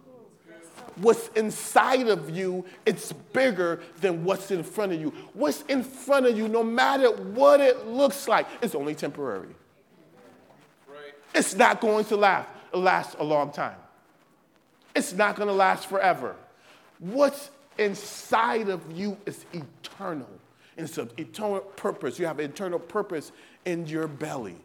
[0.96, 5.14] What's inside of you, it's bigger than what's in front of you.
[5.33, 9.54] What's in front of you, no matter what it looks like, it's only temporary.
[10.88, 11.14] Right.
[11.35, 13.76] It's not going to last, last a long time.
[14.94, 16.35] It's not going to last forever.
[16.98, 20.28] What's inside of you is eternal.
[20.76, 22.18] And it's an eternal purpose.
[22.18, 23.33] You have an eternal purpose
[23.64, 24.56] in your belly.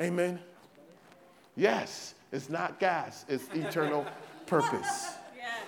[0.00, 0.38] Amen?
[1.56, 4.06] Yes, it's not gas, it's eternal
[4.46, 5.12] purpose.
[5.36, 5.62] Yes.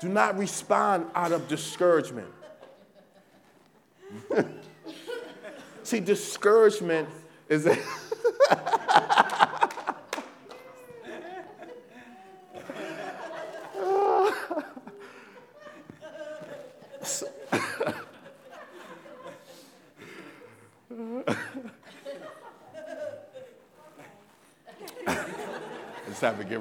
[0.00, 2.28] Do not respond out of discouragement.
[5.82, 7.08] See, discouragement
[7.48, 7.76] is a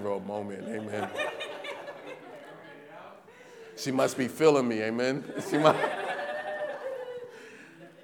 [0.05, 0.67] A moment.
[0.67, 1.09] Amen.
[3.75, 4.81] She must be feeling me.
[4.81, 5.23] Amen.
[5.49, 5.79] She must.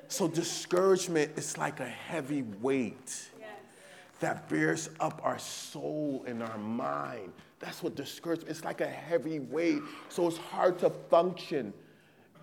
[0.08, 3.29] So discouragement is like a heavy weight
[4.19, 7.34] that bears up our soul and our mind.
[7.60, 8.49] That's what discouragement.
[8.49, 9.81] It's like a heavy weight.
[10.10, 11.73] So it's hard to function.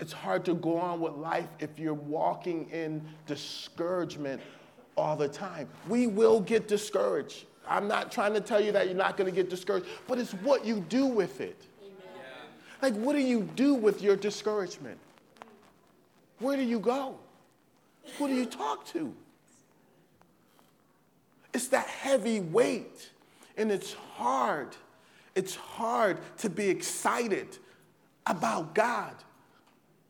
[0.01, 4.43] It's hard to go on with life if you're walking in discouragement
[4.97, 5.69] all the time.
[5.89, 7.47] We will get discouraged.
[7.69, 10.33] I'm not trying to tell you that you're not going to get discouraged, but it's
[10.33, 11.61] what you do with it.
[12.81, 14.99] Like, what do you do with your discouragement?
[16.41, 17.17] Where do you go?
[18.19, 19.15] Who do you talk to?
[21.55, 23.11] It's that heavy weight,
[23.57, 24.75] and it's hard.
[25.35, 27.59] It's hard to be excited
[28.27, 29.15] about God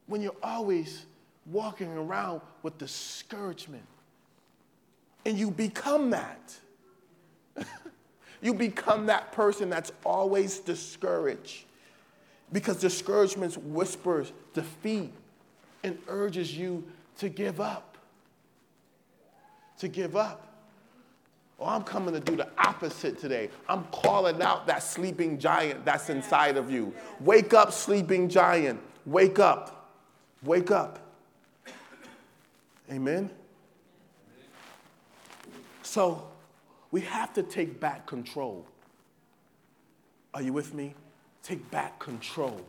[0.06, 1.06] when you're always
[1.46, 3.84] walking around with discouragement.
[5.26, 6.54] And you become that.
[8.42, 11.64] You become that person that's always discouraged
[12.52, 15.12] because discouragement whispers defeat
[15.84, 16.84] and urges you
[17.18, 17.96] to give up.
[19.78, 20.48] To give up.
[21.58, 23.48] Oh, I'm coming to do the opposite today.
[23.68, 26.92] I'm calling out that sleeping giant that's inside of you.
[27.20, 28.80] Wake up, sleeping giant.
[29.06, 29.90] Wake up.
[30.42, 30.98] Wake up.
[32.90, 33.30] Amen.
[35.84, 36.26] So,
[36.92, 38.64] we have to take back control.
[40.34, 40.94] Are you with me?
[41.42, 42.60] Take back control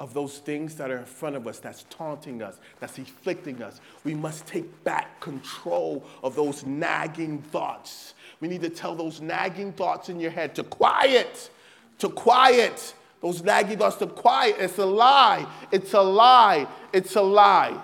[0.00, 3.80] of those things that are in front of us that's taunting us, that's afflicting us.
[4.02, 8.14] We must take back control of those nagging thoughts.
[8.40, 11.50] We need to tell those nagging thoughts in your head to quiet,
[11.98, 12.94] to quiet.
[13.20, 14.56] Those nagging thoughts to quiet.
[14.58, 15.46] It's a lie.
[15.70, 16.66] It's a lie.
[16.92, 17.80] It's a lie.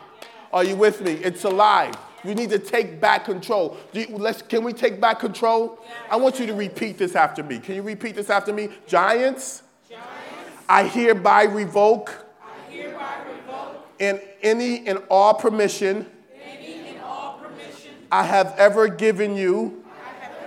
[0.53, 1.13] Are you with me?
[1.13, 1.93] It's a lie.
[2.29, 3.79] You need to take back control.
[3.95, 5.79] You, let's, can we take back control?
[6.11, 7.59] I want you to repeat this after me.
[7.59, 8.69] Can you repeat this after me?
[8.87, 10.05] Giants, Giants
[10.69, 16.05] I, hereby revoke, I hereby revoke in any and all permission,
[16.39, 19.83] any and all permission I have ever given you,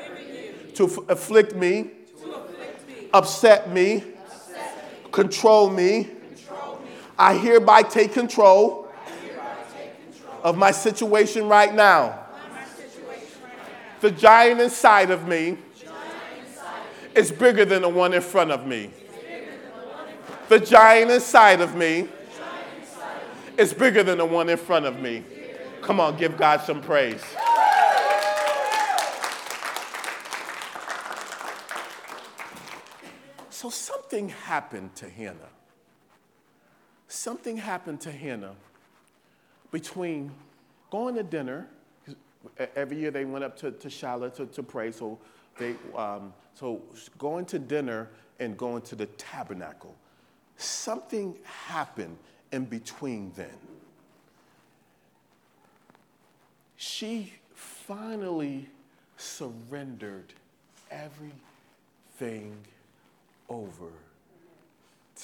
[0.06, 1.90] given you to f- afflict, me,
[2.22, 6.04] to afflict me, upset me, upset me control, me.
[6.04, 6.92] control me.
[7.18, 8.81] I hereby take control
[10.44, 12.20] of my situation right now.
[14.02, 15.58] The giant inside of me
[17.14, 18.92] is bigger than the one in front of me.
[20.50, 22.10] The giant inside of me
[23.58, 25.24] is bigger than the one in front of me.
[25.82, 27.24] Come on, give God some praise.
[33.50, 35.50] So something happened to Hannah.
[37.08, 38.56] Something happened to Hannah
[39.72, 40.32] between
[40.90, 41.68] going to dinner,
[42.76, 45.18] every year they went up to, to Shiloh to, to pray, so,
[45.58, 46.82] they, um, so
[47.18, 48.10] going to dinner
[48.40, 49.96] and going to the tabernacle,
[50.58, 52.18] something happened
[52.52, 53.48] in between then.
[56.76, 58.68] She finally
[59.16, 60.34] surrendered
[60.90, 62.58] everything
[63.48, 63.92] over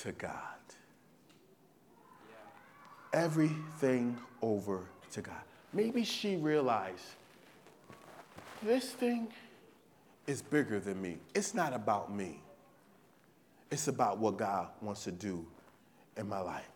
[0.04, 0.57] to God
[3.14, 4.82] everything over
[5.12, 5.36] to God.
[5.74, 7.04] Maybe she realized
[8.64, 9.28] this thing
[10.26, 11.18] is bigger than me.
[11.36, 12.42] It's not about me,
[13.72, 15.46] it's about what God wants to do
[16.18, 16.70] in my life.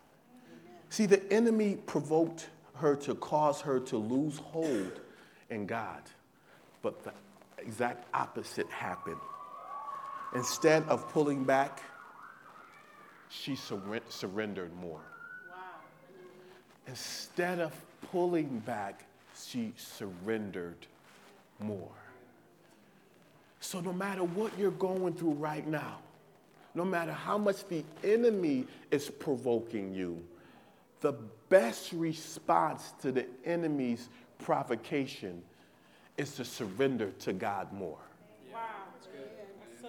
[0.90, 5.00] See, the enemy provoked her to cause her to lose hold
[5.50, 6.02] in God,
[6.82, 7.14] but the
[7.58, 9.18] exact opposite happened.
[10.34, 11.82] Instead of pulling back,
[13.30, 15.02] she surrendered more.
[16.88, 17.74] Instead of
[18.12, 19.06] pulling back,
[19.36, 20.88] she surrendered
[21.60, 21.90] more.
[23.60, 26.00] So, no matter what you're going through right now,
[26.74, 30.22] no matter how much the enemy is provoking you,
[31.02, 31.14] the
[31.50, 34.10] best response to the enemy's
[34.40, 35.42] provocation
[36.18, 37.98] is to surrender to God more.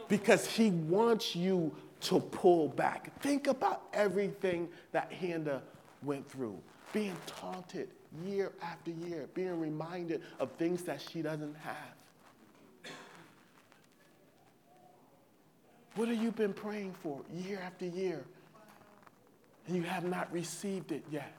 [0.08, 1.72] Because he wants you
[2.02, 3.18] to pull back.
[3.20, 5.62] Think about everything that Hannah
[6.02, 6.58] went through
[6.92, 7.88] being taunted
[8.24, 12.92] year after year, being reminded of things that she doesn't have.
[15.94, 18.24] What have you been praying for year after year?
[19.66, 21.32] And you have not received it yet.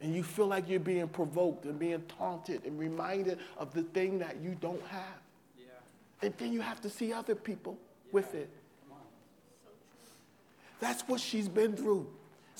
[0.00, 4.18] And you feel like you're being provoked and being taunted and reminded of the thing
[4.20, 5.20] that you don't have.
[5.58, 5.64] Yeah.
[6.22, 8.10] And then you have to see other people yeah.
[8.12, 8.48] with it.
[10.78, 12.06] That's what she's been through.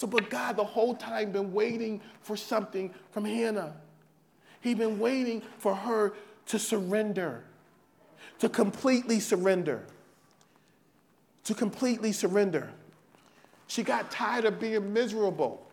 [0.01, 3.74] So, but God, the whole time, been waiting for something from Hannah.
[4.62, 6.14] He'd been waiting for her
[6.46, 7.44] to surrender,
[8.38, 9.84] to completely surrender,
[11.44, 12.70] to completely surrender.
[13.66, 15.70] She got tired of being miserable.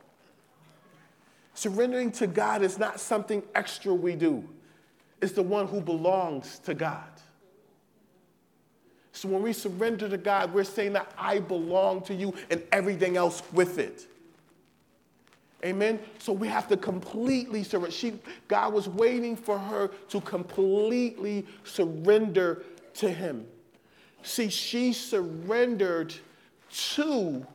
[1.54, 4.44] Surrendering to God is not something extra we do,
[5.22, 7.08] it's the one who belongs to God.
[9.14, 13.16] So when we surrender to God, we're saying that I belong to you and everything
[13.16, 14.06] else with it.
[15.66, 16.00] Amen.
[16.20, 17.92] So we have to completely surrender.
[17.92, 18.14] She,
[18.48, 22.64] God was waiting for her to completely surrender
[22.96, 23.48] to Him.
[24.22, 26.14] See, she surrendered
[26.96, 27.46] to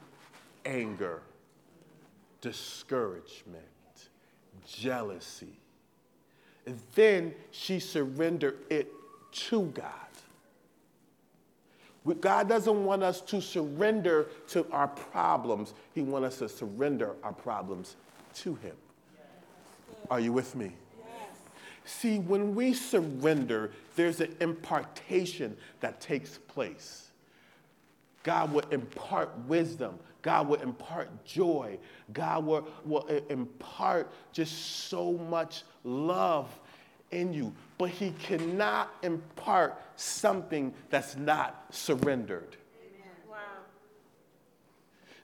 [0.65, 1.23] anger,
[2.41, 3.63] discouragement,
[4.67, 5.59] jealousy.
[6.67, 8.93] And then she surrendered it
[9.33, 10.12] to God.
[12.21, 15.75] God doesn't want us to surrender to our problems.
[15.95, 17.97] He wants us to surrender our problems
[18.37, 18.75] to Him.
[20.11, 20.73] Are you with me?
[21.85, 27.09] See, when we surrender, there's an impartation that takes place.
[28.23, 29.99] God will impart wisdom.
[30.23, 31.79] God will impart joy.
[32.13, 36.49] God will, will impart just so much love
[37.13, 42.57] in you, but he cannot impart something that's not surrendered.
[43.29, 43.37] Wow.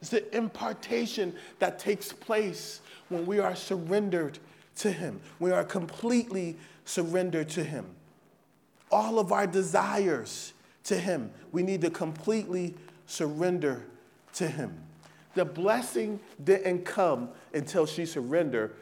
[0.00, 4.38] It's the impartation that takes place when we are surrendered
[4.76, 5.20] to him.
[5.40, 7.86] We are completely surrendered to him.
[8.90, 10.52] All of our desires
[10.84, 12.74] to him, we need to completely
[13.06, 13.84] surrender
[14.34, 14.78] to him.
[15.34, 18.74] The blessing didn't come until she surrendered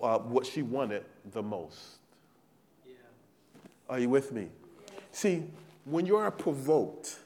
[0.00, 1.98] uh, what she wanted the most.
[3.88, 4.48] Are you with me?
[5.10, 5.44] See,
[5.84, 7.18] when you are provoked,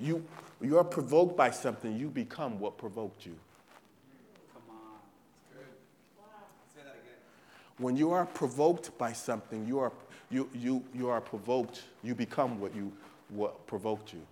[0.00, 0.24] you,
[0.60, 3.36] you are provoked by something, you become what provoked you.
[4.54, 4.98] Come on.
[6.74, 7.18] Say that again.
[7.76, 9.92] When you are provoked by something, you are,
[10.30, 12.92] you, you, you are provoked, you become what, you,
[13.28, 14.22] what provoked you.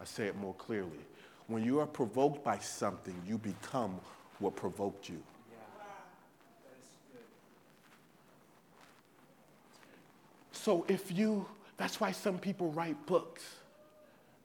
[0.00, 1.00] I say it more clearly.
[1.48, 3.98] When you are provoked by something, you become
[4.38, 5.20] what provoked you.
[10.68, 11.46] So if you,
[11.78, 13.42] that's why some people write books,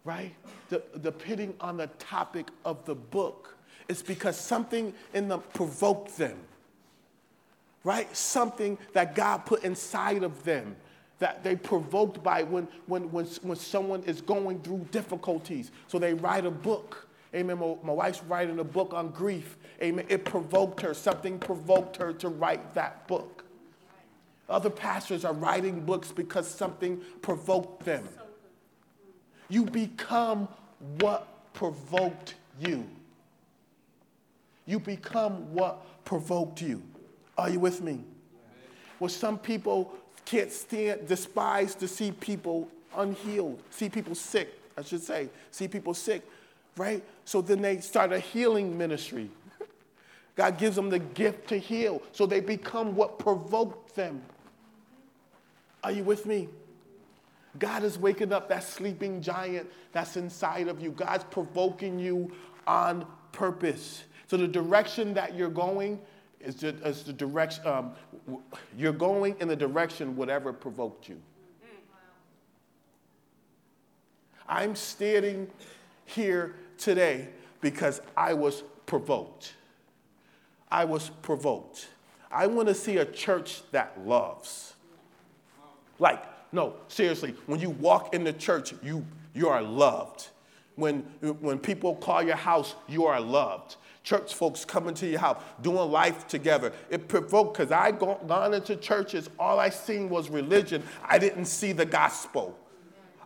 [0.06, 0.34] right?
[0.70, 3.58] The, depending on the topic of the book,
[3.90, 6.38] it's because something in them provoked them,
[7.84, 8.08] right?
[8.16, 10.78] Something that God put inside of them
[11.20, 15.72] that they provoked by when, when, when, when someone is going through difficulties.
[15.88, 17.10] So they write a book.
[17.36, 17.60] Amen.
[17.60, 19.58] My, my wife's writing a book on grief.
[19.82, 20.06] Amen.
[20.08, 20.94] It provoked her.
[20.94, 23.43] Something provoked her to write that book.
[24.50, 28.08] Other pastors are writing books because something provoked them.
[29.50, 30.48] You become
[31.00, 32.88] what provoked you.
[34.66, 36.82] You become what provoked you.
[37.38, 38.04] Are you with me?
[39.00, 39.94] Well, some people
[40.26, 45.94] can't stand, despise to see people unhealed, see people sick, I should say, see people
[45.94, 46.22] sick,
[46.78, 47.04] right?
[47.26, 49.30] So then they start a healing ministry.
[50.36, 54.22] God gives them the gift to heal, so they become what provoked them.
[55.84, 56.50] Are you with me?
[57.60, 60.92] God is waking up that sleeping giant that's inside of you.
[60.92, 62.32] God's provoking you
[62.66, 64.04] on purpose.
[64.28, 66.00] So the direction that you're going
[66.40, 67.92] is the, is the direction, um,
[68.78, 71.22] you're going in the direction whatever provoked you.
[74.48, 75.48] I'm standing
[76.06, 77.30] here today
[77.62, 79.54] because I was provoked.
[80.70, 81.88] I was provoked.
[82.32, 84.74] I want to see a church that loves.
[86.00, 90.28] Like, no, seriously, when you walk in the church, you, you are loved.
[90.76, 91.02] When,
[91.40, 93.76] when people call your house, you are loved.
[94.04, 96.74] church folks coming to your house, doing life together.
[96.90, 100.84] It provoked, because I gone into churches, all I seen was religion.
[101.04, 102.58] I didn't see the gospel.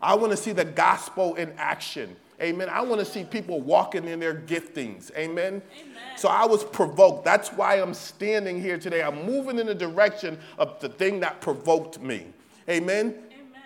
[0.01, 2.15] I want to see the gospel in action.
[2.39, 2.69] Amen.
[2.69, 5.11] I want to see people walking in their giftings.
[5.15, 5.59] Amen?
[5.81, 5.95] Amen.
[6.15, 7.25] So I was provoked.
[7.25, 9.01] That's why I'm standing here today.
[9.01, 12.27] I'm moving in the direction of the thing that provoked me.
[12.69, 13.15] Amen.
[13.31, 13.61] Amen.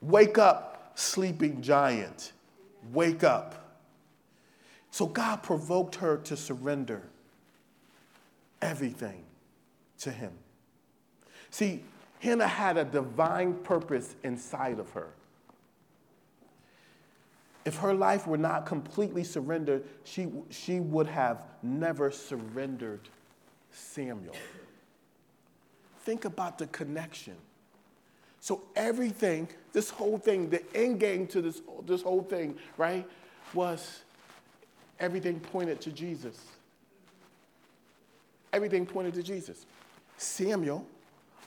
[0.00, 2.32] Wake up, sleeping giant.
[2.92, 3.78] Wake up.
[4.90, 7.02] So God provoked her to surrender
[8.60, 9.24] everything
[10.00, 10.32] to Him.
[11.50, 11.82] See,
[12.20, 15.08] Hannah had a divine purpose inside of her.
[17.64, 23.08] If her life were not completely surrendered, she, she would have never surrendered
[23.70, 24.34] Samuel.
[26.02, 27.36] Think about the connection.
[28.40, 33.08] So, everything, this whole thing, the end game to this, this whole thing, right,
[33.54, 34.00] was
[34.98, 36.40] everything pointed to Jesus.
[38.52, 39.64] Everything pointed to Jesus.
[40.16, 40.84] Samuel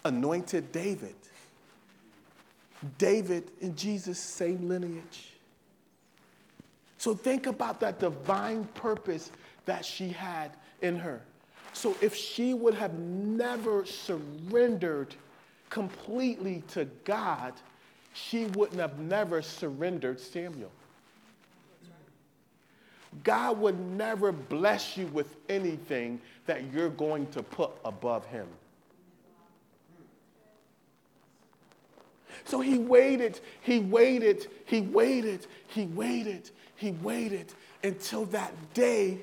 [0.05, 1.15] anointed David.
[2.97, 5.33] David and Jesus, same lineage.
[6.97, 9.31] So think about that divine purpose
[9.65, 10.51] that she had
[10.81, 11.21] in her.
[11.75, 15.13] So if she would have never surrendered
[15.69, 17.51] completely to God,
[18.13, 20.71] she wouldn't have never surrendered Samuel.
[23.25, 28.47] God would never bless you with anything that you're going to put above him.
[32.45, 37.53] So he waited, he waited, he waited, he waited, he waited
[37.83, 39.19] until that day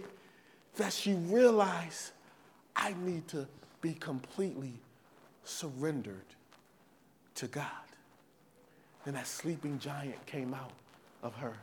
[0.76, 2.12] that she realized
[2.76, 3.46] I need to
[3.80, 4.72] be completely
[5.44, 6.24] surrendered
[7.36, 7.66] to God.
[9.04, 10.72] Then that sleeping giant came out
[11.22, 11.54] of her.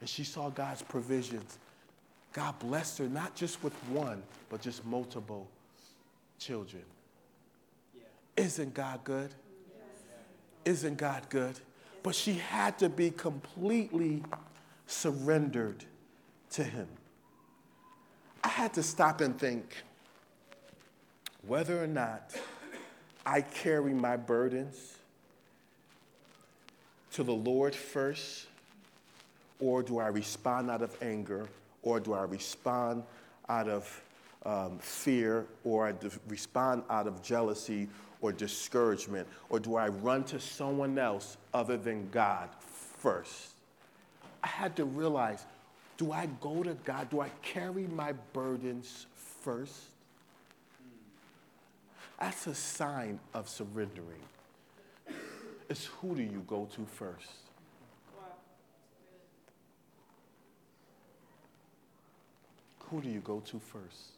[0.00, 1.58] And she saw God's provisions.
[2.32, 5.48] God blessed her not just with one, but just multiple
[6.38, 6.82] children.
[7.94, 8.44] Yeah.
[8.44, 9.30] Isn't God good?
[9.68, 10.76] Yes.
[10.76, 11.58] Isn't God good?
[12.02, 14.22] But she had to be completely
[14.86, 15.84] surrendered
[16.50, 16.88] to Him.
[18.54, 19.74] I had to stop and think
[21.44, 22.30] whether or not
[23.26, 24.94] I carry my burdens
[27.14, 28.46] to the Lord first,
[29.58, 31.48] or do I respond out of anger,
[31.82, 33.02] or do I respond
[33.48, 34.02] out of
[34.46, 35.94] um, fear, or I
[36.28, 37.88] respond out of jealousy
[38.20, 42.50] or discouragement, or do I run to someone else other than God
[42.98, 43.48] first?
[44.44, 45.44] I had to realize
[45.96, 47.10] do I go to God?
[47.10, 49.74] Do I carry my burdens first?
[52.20, 54.22] That's a sign of surrendering.
[55.68, 57.30] It's who do you go to first?
[62.90, 64.12] Who do you go to first?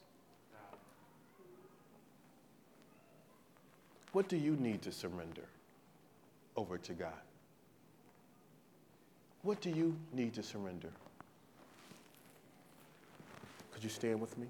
[4.11, 5.43] What do you need to surrender
[6.55, 7.13] over to God?
[9.41, 10.89] What do you need to surrender?
[13.77, 14.47] Could you stand with me?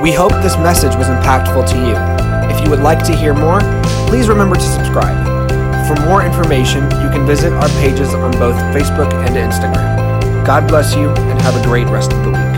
[0.00, 1.94] We hope this message was impactful to you.
[2.50, 3.60] If you would like to hear more,
[4.08, 5.26] please remember to subscribe.
[5.86, 10.46] For more information, you can visit our pages on both Facebook and Instagram.
[10.46, 12.51] God bless you and have a great rest of the week.